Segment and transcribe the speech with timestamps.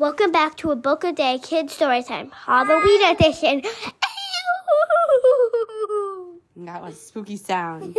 [0.00, 3.60] Welcome back to a Book a Day Kids Story Time Halloween edition.
[6.56, 7.94] That was spooky sound.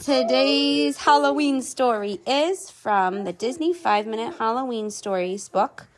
[0.00, 5.88] Today's Halloween story is from the Disney 5 Minute Halloween Stories book,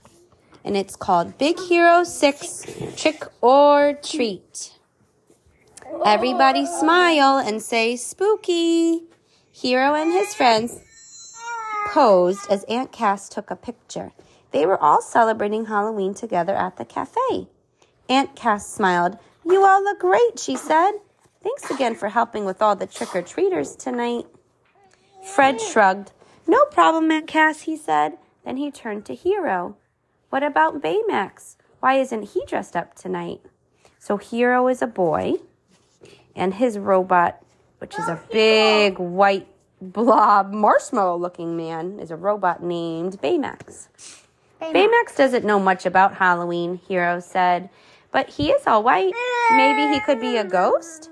[0.65, 4.79] and it's called Big Hero 6 Trick or Treat.
[6.07, 9.03] Everybody smile and say spooky.
[9.53, 10.81] Hero and his friends
[11.89, 14.13] posed as Aunt Cass took a picture.
[14.55, 17.49] They were all celebrating Halloween together at the cafe.
[18.09, 19.19] Aunt Cass smiled.
[19.45, 20.93] You all look great, she said.
[21.43, 24.27] Thanks again for helping with all the trick or treaters tonight.
[25.25, 26.13] Fred shrugged.
[26.47, 28.17] No problem, Aunt Cass, he said.
[28.45, 29.77] Then he turned to Hero.
[30.31, 31.57] What about Baymax?
[31.81, 33.41] Why isn't he dressed up tonight?
[33.99, 35.33] So Hero is a boy,
[36.37, 37.43] and his robot,
[37.79, 39.49] which is a big white
[39.81, 43.89] blob marshmallow looking man, is a robot named Baymax.
[44.61, 47.69] Baymax doesn't know much about Halloween, Hero said,
[48.11, 49.13] but he is all white.
[49.53, 51.11] Maybe he could be a ghost?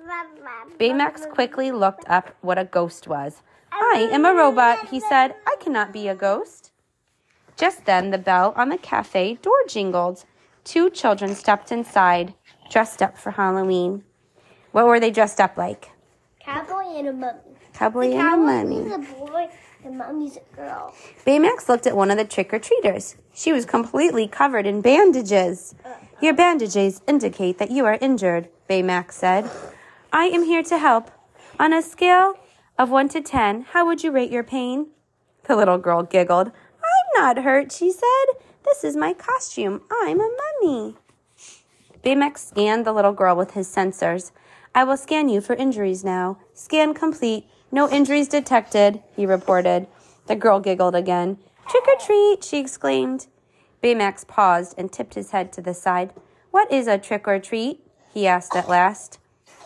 [0.79, 3.43] Baymax quickly looked up what a ghost was.
[3.73, 5.34] I am a robot, he said.
[5.47, 6.71] I cannot be a ghost.
[7.57, 10.25] Just then, the bell on the cafe door jingled.
[10.65, 12.34] Two children stepped inside,
[12.71, 14.05] dressed up for Halloween.
[14.71, 15.91] What were they dressed up like?
[16.41, 17.39] Cowboy and a mummy.
[17.75, 18.93] Cowboy the and a cowboy mummy.
[18.93, 19.49] a boy,
[19.83, 20.94] the mummy's a girl.
[21.27, 23.16] Baymax looked at one of the trick or treaters.
[23.34, 25.75] She was completely covered in bandages.
[26.20, 29.50] Your bandages indicate that you are injured, Baymax said.
[30.12, 31.10] I am here to help.
[31.58, 32.34] On a scale
[32.78, 34.88] of 1 to 10, how would you rate your pain?
[35.44, 36.48] The little girl giggled.
[36.48, 38.36] I'm not hurt, she said.
[38.64, 39.83] This is my costume.
[39.91, 40.30] I'm a
[40.62, 40.97] mummy.
[42.05, 44.30] Baymax scanned the little girl with his sensors.
[44.75, 46.38] I will scan you for injuries now.
[46.55, 47.47] Scan complete.
[47.75, 49.87] No injuries detected, he reported.
[50.27, 51.39] The girl giggled again.
[51.67, 53.28] Trick or treat, she exclaimed.
[53.83, 56.12] Baymax paused and tipped his head to the side.
[56.50, 57.81] What is a trick or treat?
[58.12, 59.19] he asked at last.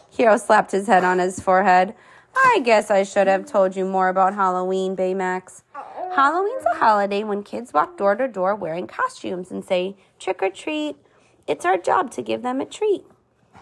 [0.09, 1.94] Hero slapped his head on his forehead.
[2.37, 5.62] I guess I should have told you more about Halloween, Baymax.
[6.15, 10.50] Halloween's a holiday when kids walk door to door wearing costumes and say, trick or
[10.50, 10.97] treat.
[11.49, 13.05] It's our job to give them a treat.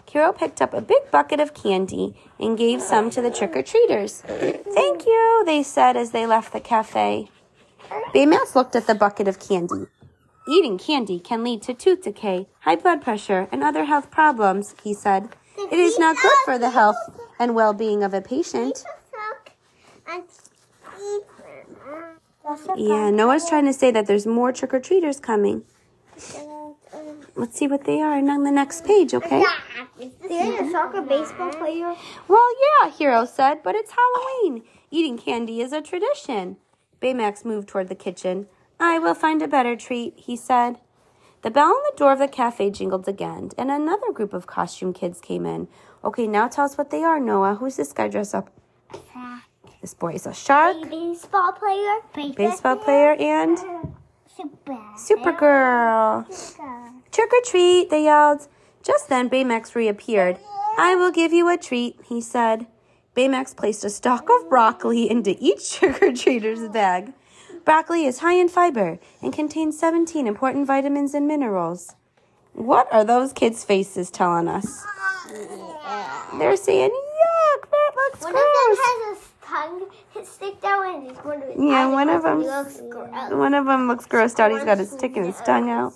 [0.09, 3.61] Hero picked up a big bucket of candy and gave some to the trick or
[3.61, 4.21] treaters.
[4.21, 7.29] Thank you, they said as they left the cafe.
[8.13, 9.87] Baymax looked at the bucket of candy.
[10.47, 14.93] Eating candy can lead to tooth decay, high blood pressure, and other health problems, he
[14.93, 15.29] said.
[15.57, 16.95] It is not good for the health
[17.37, 18.85] and well being of a patient.
[22.77, 25.63] Yeah, Noah's trying to say that there's more trick or treaters coming.
[27.35, 29.43] Let's see what they are and on the next page, okay?
[30.21, 31.93] There's a soccer baseball player.
[32.29, 32.49] Well,
[32.81, 34.63] yeah, Hero said, but it's Halloween.
[34.89, 36.57] Eating candy is a tradition.
[37.01, 38.47] Baymax moved toward the kitchen.
[38.79, 40.79] I will find a better treat, he said.
[41.41, 44.93] The bell on the door of the cafe jingled again, and another group of costume
[44.93, 45.67] kids came in.
[46.03, 47.55] Okay, now tell us what they are, Noah.
[47.55, 48.49] Who's this guy dressed up?
[49.81, 52.33] This boy is a shark, Baseball player.
[52.33, 53.57] baseball player, and
[54.35, 54.77] Super.
[54.97, 56.25] Supergirl.
[57.11, 58.47] Trick or treat, they yelled.
[58.83, 60.37] Just then, Baymax reappeared.
[60.77, 62.67] I will give you a treat, he said.
[63.15, 67.13] Baymax placed a stalk of broccoli into each trick or treater's bag.
[67.63, 71.95] Broccoli is high in fiber and contains 17 important vitamins and minerals.
[72.53, 74.85] What are those kids' faces telling us?
[76.37, 78.43] They're saying, yuck, that looks One gross.
[78.43, 79.87] of them has his tongue
[80.25, 82.43] stick out and he's one of his Yeah, one of them.
[83.37, 84.51] One of them looks grossed out.
[84.51, 85.93] He's got his sticking his tongue out.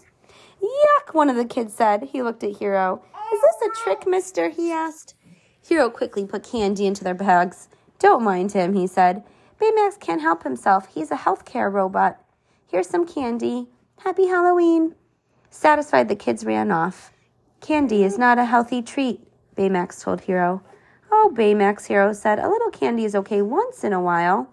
[0.62, 2.10] Yuck, one of the kids said.
[2.12, 3.04] He looked at Hero.
[3.34, 4.50] Is this a trick, mister?
[4.50, 5.16] he asked.
[5.62, 7.70] Hero quickly put candy into their bags.
[8.00, 9.24] Don't mind him, he said.
[9.62, 10.88] Baymax can't help himself.
[10.94, 12.20] He's a healthcare robot.
[12.66, 13.68] Here's some candy.
[14.00, 14.96] Happy Halloween.
[15.50, 17.12] Satisfied, the kids ran off.
[17.60, 20.64] Candy is not a healthy treat, Baymax told Hero.
[21.12, 22.40] Oh, Baymax, Hero said.
[22.40, 24.50] A little candy is okay once in a while.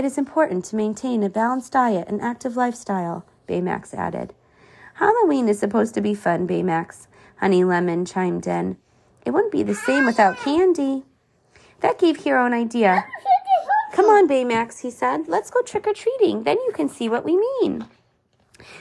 [0.00, 4.32] It is important to maintain a balanced diet and active lifestyle, Baymax added.
[4.94, 7.06] Halloween is supposed to be fun, Baymax.
[7.36, 8.78] Honey Lemon chimed in.
[9.26, 11.02] It wouldn't be the same without candy.
[11.80, 13.04] That gave Hero an idea.
[13.92, 15.28] Come on, Baymax, he said.
[15.28, 16.44] Let's go trick or treating.
[16.44, 17.84] Then you can see what we mean.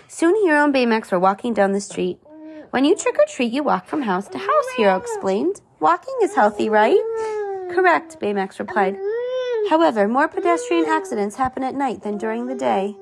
[0.07, 2.21] Soon Hero and Baymax were walking down the street.
[2.69, 5.59] When you trick or treat, you walk from house to house, Hero explained.
[5.81, 6.95] Walking is healthy, right?
[7.71, 8.95] Correct, Baymax replied.
[9.67, 12.95] However, more pedestrian accidents happen at night than during the day.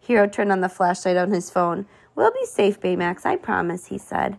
[0.00, 1.86] Hero turned on the flashlight on his phone.
[2.14, 4.38] We'll be safe, Baymax, I promise, he said.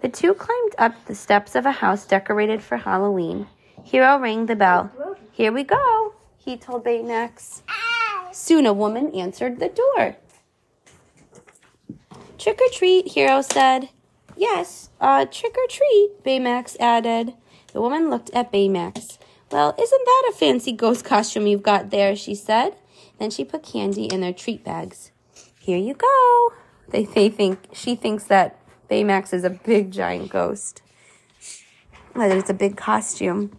[0.00, 3.46] The two climbed up the steps of a house decorated for Halloween.
[3.82, 4.92] Hero rang the bell.
[5.32, 7.62] Here we go, he told Baymax.
[8.32, 10.16] Soon a woman answered the door.
[12.38, 13.88] Trick or treat, Hero said.
[14.36, 17.34] Yes, uh, trick or treat, Baymax added.
[17.72, 19.18] The woman looked at Baymax.
[19.54, 22.16] Well, isn't that a fancy ghost costume you've got there?
[22.16, 22.74] she said.
[23.20, 25.12] Then she put candy in their treat bags.
[25.60, 26.52] Here you go.
[26.88, 28.58] They, they think she thinks that
[28.90, 30.82] Baymax is a big giant ghost.
[32.16, 33.56] That it's a big costume.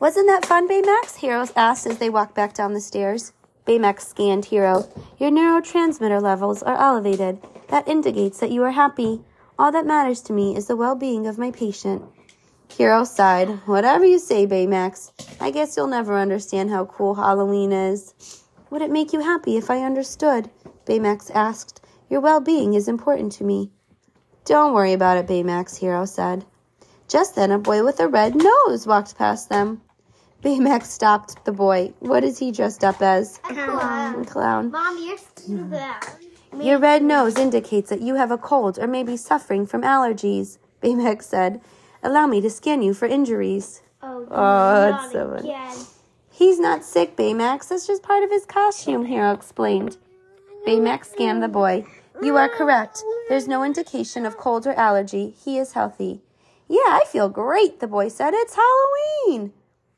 [0.00, 1.16] Wasn't that fun, Baymax?
[1.16, 3.34] Hero asked as they walked back down the stairs.
[3.66, 4.88] Baymax scanned Hero.
[5.18, 7.42] Your neurotransmitter levels are elevated.
[7.68, 9.20] That indicates that you are happy.
[9.58, 12.02] All that matters to me is the well being of my patient.
[12.68, 13.48] Hero sighed.
[13.66, 15.12] Whatever you say, Baymax.
[15.40, 18.42] I guess you'll never understand how cool Halloween is.
[18.70, 20.50] Would it make you happy if I understood?
[20.84, 21.84] Baymax asked.
[22.10, 23.70] Your well being is important to me.
[24.44, 26.44] Don't worry about it, Baymax, Hero said.
[27.08, 29.80] Just then, a boy with a red nose walked past them.
[30.42, 31.92] Baymax stopped the boy.
[32.00, 33.40] What is he dressed up as?
[33.50, 34.20] A clown.
[34.20, 34.70] A clown.
[34.70, 36.04] Mom, you're too bad.
[36.60, 40.58] Your red nose indicates that you have a cold or may be suffering from allergies,
[40.82, 41.60] Baymax said.
[42.02, 43.82] Allow me to scan you for injuries.
[44.02, 45.50] Oh, Oh, that's so funny.
[45.50, 45.76] again.
[46.30, 47.68] He's not sick, Baymax.
[47.68, 49.96] That's just part of his costume, Hero explained.
[50.66, 51.86] Baymax scanned the boy.
[52.22, 53.02] You are correct.
[53.28, 55.34] There's no indication of cold or allergy.
[55.44, 56.20] He is healthy.
[56.68, 58.32] Yeah, I feel great, the boy said.
[58.34, 59.52] It's Halloween.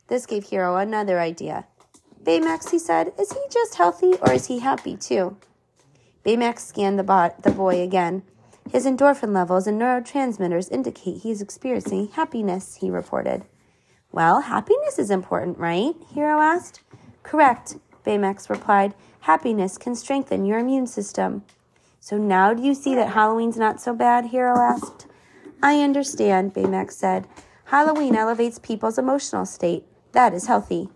[0.08, 1.66] This gave Hero another idea.
[2.22, 5.36] Baymax, he said, is he just healthy or is he happy too?
[6.24, 8.22] Baymax scanned the, bot, the boy again.
[8.70, 13.44] His endorphin levels and neurotransmitters indicate he is experiencing happiness, he reported.
[14.12, 15.94] Well, happiness is important, right?
[16.12, 16.82] Hero asked.
[17.22, 17.76] Correct,
[18.06, 18.94] Baymax replied.
[19.20, 21.44] Happiness can strengthen your immune system.
[22.00, 24.26] So now do you see that Halloween's not so bad?
[24.26, 25.06] Hero asked.
[25.62, 27.26] I understand, Baymax said.
[27.66, 29.84] Halloween elevates people's emotional state.
[30.12, 30.88] That is healthy.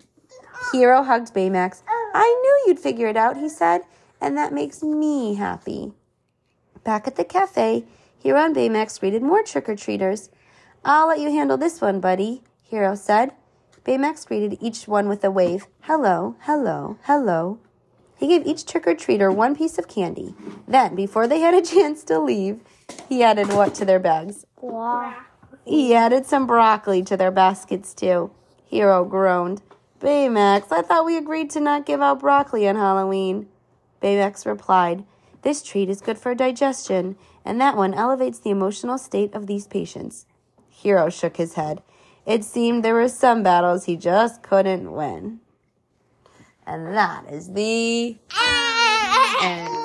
[0.73, 1.83] Hero hugged Baymax.
[1.89, 3.83] I knew you'd figure it out, he said,
[4.21, 5.93] and that makes me happy.
[6.85, 7.85] Back at the cafe,
[8.19, 10.31] Hero and Baymax greeted more trick or treaters.
[10.85, 13.33] I'll let you handle this one, buddy, Hero said.
[13.85, 15.67] Baymax greeted each one with a wave.
[15.83, 17.59] Hello, hello, hello.
[18.17, 20.35] He gave each trick or treater one piece of candy.
[20.69, 22.61] Then, before they had a chance to leave,
[23.09, 24.47] he added what to their bags?
[24.61, 25.15] Wow.
[25.65, 28.31] He added some broccoli to their baskets, too.
[28.65, 29.63] Hero groaned.
[30.01, 33.49] Baymax, I thought we agreed to not give out broccoli on Halloween.
[34.01, 35.05] Baymax replied,
[35.43, 39.67] This treat is good for digestion, and that one elevates the emotional state of these
[39.67, 40.27] patients.
[40.69, 41.83] Hero shook his head.
[42.25, 45.41] It seemed there were some battles he just couldn't win.
[46.65, 48.17] And that is the
[49.43, 49.82] end.